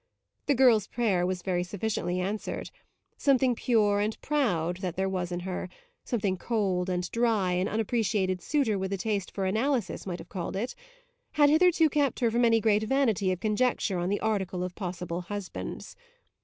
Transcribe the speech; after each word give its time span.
The 0.47 0.55
girl's 0.55 0.87
prayer 0.87 1.27
was 1.27 1.43
very 1.43 1.63
sufficiently 1.63 2.19
answered; 2.19 2.71
something 3.17 3.53
pure 3.53 3.99
and 3.99 4.19
proud 4.19 4.77
that 4.77 4.95
there 4.95 5.07
was 5.07 5.31
in 5.31 5.41
her 5.41 5.69
something 6.03 6.37
cold 6.37 6.89
and 6.89 7.07
dry 7.11 7.51
an 7.51 7.67
unappreciated 7.67 8.41
suitor 8.41 8.79
with 8.79 8.91
a 8.93 8.97
taste 8.97 9.31
for 9.31 9.45
analysis 9.45 10.07
might 10.07 10.17
have 10.17 10.27
called 10.27 10.55
it 10.55 10.73
had 11.33 11.51
hitherto 11.51 11.87
kept 11.87 12.19
her 12.19 12.31
from 12.31 12.45
any 12.45 12.59
great 12.59 12.81
vanity 12.81 13.31
of 13.31 13.39
conjecture 13.41 13.99
on 13.99 14.09
the 14.09 14.19
article 14.21 14.63
of 14.63 14.73
possible 14.73 15.21
husbands. 15.21 15.95